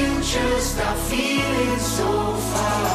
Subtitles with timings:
[0.00, 2.10] future stop feeling so
[2.50, 2.88] far?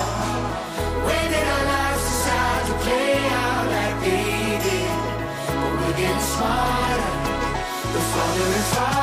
[1.05, 4.97] When did our lives decide to play out like they did?
[5.59, 7.13] But we're getting smarter,
[7.93, 8.94] the farther and farther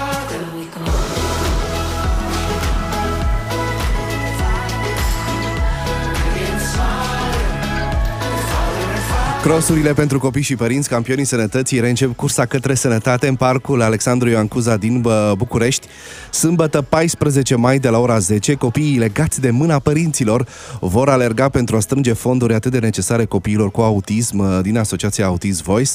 [9.42, 14.48] Crossurile pentru copii și părinți, campionii sănătății, reîncep cursa către sănătate în parcul Alexandru Ioan
[14.48, 15.86] Cuza din Bă, București.
[16.30, 20.46] Sâmbătă 14 mai de la ora 10, copiii legați de mâna părinților
[20.80, 25.26] vor alerga pentru a strânge fonduri atât de necesare copiilor cu autism uh, din Asociația
[25.26, 25.90] Autism Voice.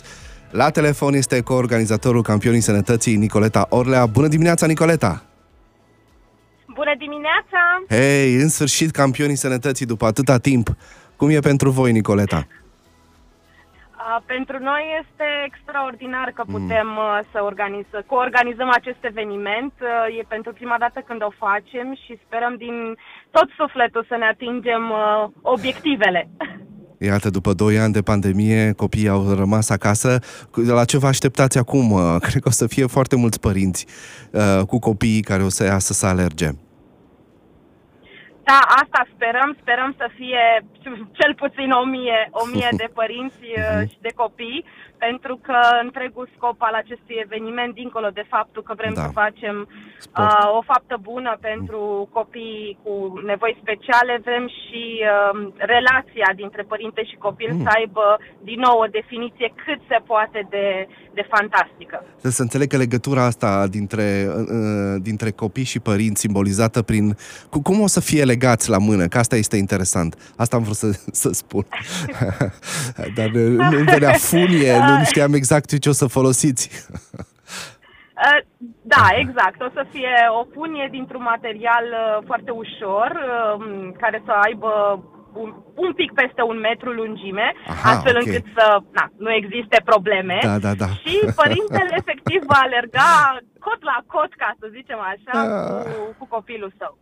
[0.52, 4.06] La telefon este coorganizatorul campionii sănătății Nicoleta Orlea.
[4.06, 5.24] Bună dimineața, Nicoleta!
[6.76, 7.60] Bună dimineața!
[7.90, 10.76] Hei, în sfârșit campionii sănătății după atâta timp.
[11.16, 12.48] Cum e pentru voi, Nicoleta?
[14.08, 19.74] Uh, Pentru noi este extraordinar că putem uh, să organizăm, că organizăm acest eveniment.
[19.82, 22.76] Uh, E pentru prima dată când o facem și sperăm din
[23.36, 26.22] tot sufletul să ne atingem uh, obiectivele.
[27.10, 30.20] Iată, după 2 ani de pandemie, copiii au rămas acasă.
[30.80, 31.92] La ce vă așteptați acum?
[31.92, 33.86] Uh, Cred că o să fie foarte mulți părinți
[34.32, 36.50] uh, cu copiii care o să iasă să alerge.
[38.50, 39.50] Da, asta sperăm.
[39.62, 40.44] Sperăm să fie
[41.20, 44.66] cel puțin o mie, o mie de părinți uh, și de copii,
[45.06, 49.02] pentru că întregul scop al acestui eveniment, dincolo de faptul că vrem Da.
[49.02, 49.56] să facem
[49.98, 50.32] Sport.
[50.32, 51.82] uh, o faptă bună pentru
[52.18, 52.94] copiii cu
[53.30, 55.34] nevoi speciale, vrem și uh,
[55.74, 58.06] relația dintre părinte și copil să aibă
[58.50, 61.98] din nou o definiție cât se poate de, de fantastică.
[62.20, 67.06] Trebuie să înțeleg că legătura asta dintre, uh, dintre copii și părinți simbolizată prin...
[67.50, 69.06] Cu, cum o să fie legați la mână?
[69.08, 70.12] Că asta este interesant.
[70.38, 70.88] Asta am vrut să,
[71.24, 71.66] să spun.
[73.18, 76.64] Dar uh, nu venea funie, nu știam exact ce o să folosiți.
[78.28, 78.40] Uh,
[78.96, 79.58] Da, exact.
[79.68, 83.66] O să fie o funie dintr-un material uh, foarte ușor, uh,
[84.02, 84.72] care să aibă
[85.44, 85.50] un,
[85.86, 88.26] un pic peste un metru lungime, Aha, astfel ok.
[88.26, 88.66] încât să
[88.98, 90.38] na, nu existe probleme.
[90.50, 90.90] Da, da, da.
[91.04, 93.10] Și părintele efectiv va alerga
[93.66, 95.84] cot la cot, ca să zicem așa, Ah.
[95.86, 96.94] cu, cu copilul său.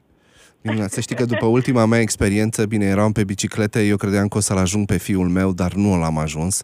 [0.62, 0.92] Minunat.
[0.92, 4.40] Să știi că după ultima mea experiență, bine, eram pe biciclete, eu credeam că o
[4.40, 6.62] să-l ajung pe fiul meu, dar nu l-am ajuns.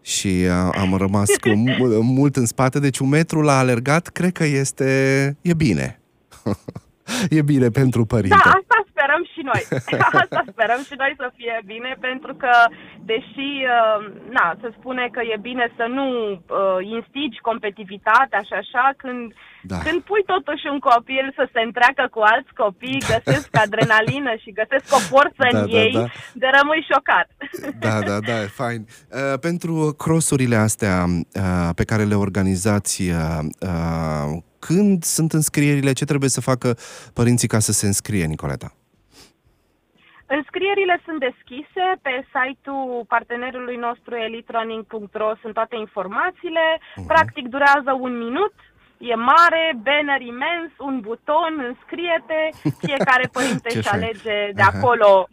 [0.00, 4.32] Și uh, am rămas cu mu- mult în spate, deci un metru la alergat, cred
[4.32, 5.36] că este...
[5.42, 6.00] e bine.
[7.30, 8.36] e bine pentru părinte.
[8.44, 8.65] Da, asta sperăm
[9.46, 9.62] și noi.
[10.22, 12.52] Asta sperăm și noi să fie bine, pentru că,
[13.10, 13.98] deși, uh,
[14.36, 19.22] na, se spune că e bine să nu uh, instigi competitivitatea și așa, când,
[19.72, 19.78] Da.
[19.86, 24.86] când pui totuși un copil să se întreacă cu alți copii, găsesc adrenalină și găsesc
[24.98, 26.06] o forță Da, în da, ei, da.
[26.42, 27.28] de rămâi șocat.
[27.86, 28.80] Da, da, da, e fain.
[28.86, 36.04] Uh, pentru crossurile astea uh, pe care le organizați, uh, uh, când sunt înscrierile, ce
[36.04, 36.76] trebuie să facă
[37.12, 38.74] părinții ca să se înscrie, Nicoleta?
[40.26, 46.64] Înscrierile sunt deschise pe site-ul partenerului nostru elitrunning.ro sunt toate informațiile.
[46.96, 47.06] Mhm.
[47.06, 48.54] Practic durează un minut.
[48.98, 52.42] E mare, banner imens, un buton, înscrie-te,
[52.86, 54.02] fiecare părinte Ce își fain.
[54.02, 54.70] alege de Aha.
[54.74, 55.28] acolo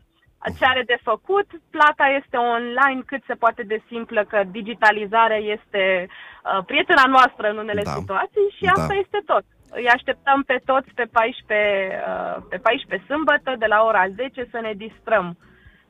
[0.57, 1.47] ce are de făcut.
[1.69, 7.57] Plata este online cât se poate de simplă, că digitalizarea este uh, prietena noastră în
[7.57, 7.91] unele Da.
[7.91, 8.71] situații și Da.
[8.71, 9.43] asta este tot.
[9.75, 14.59] Îi așteptăm pe toți pe 14, uh, pe 14 sâmbătă de la ora 10 să
[14.61, 15.37] ne distrăm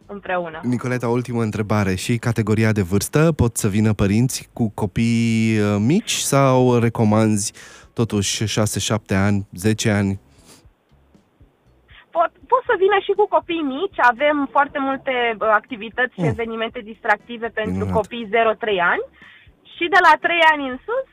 [0.06, 0.60] împreună.
[0.64, 1.96] Nicoleta, ultimă întrebare.
[1.96, 3.32] Și categoria de vârstă?
[3.32, 7.54] Pot să vină părinți cu copii uh, mici sau recomanzi
[7.94, 10.20] totuși 6-7 ani, 10 ani?
[12.18, 16.34] Pot, pot să vină și cu copii mici, avem foarte multe uh, activități și Mm.
[16.36, 17.94] evenimente distractive pentru Minunat.
[18.00, 19.06] copii 0-3 ani
[19.76, 21.06] și de la 3 ani în sus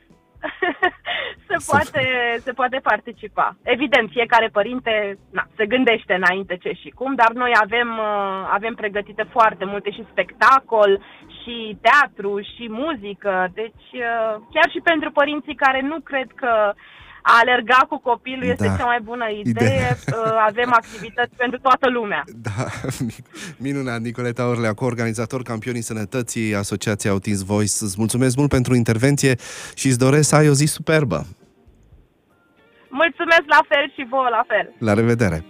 [1.47, 2.03] se, Să- poate,
[2.39, 3.55] se poate participa.
[3.63, 8.73] Evident, fiecare părinte na, se gândește înainte ce și cum, dar noi avem, uh, avem
[8.75, 11.01] pregătite foarte multe și spectacol,
[11.43, 13.47] și teatru, și muzică.
[13.53, 16.73] Deci, uh, chiar și pentru părinții care nu cred că
[17.21, 18.75] a alerga cu copilul este Da.
[18.75, 19.97] cea mai bună idee, Idee.
[20.07, 22.23] uh, avem activități pentru toată lumea.
[22.35, 22.65] Da,
[23.65, 27.73] minunat, Nicoleta Orlea, coorganizator campionii sănătății Asociația Autism Voice.
[27.79, 29.35] Îți mulțumesc mult pentru intervenție
[29.75, 31.25] și îți doresc să ai o zi superbă.
[32.89, 34.73] Mulțumesc la fel și vouă la fel.
[34.77, 35.45] La revedere!